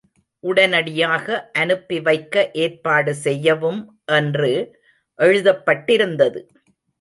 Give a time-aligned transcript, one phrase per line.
[0.43, 1.27] உடனடியாக
[1.53, 3.81] அனுப்பி வைக்க ஏற்பாடு செய்யவும்
[4.11, 4.51] என்று
[5.19, 6.41] எழுதப்பட்டிருந்தது.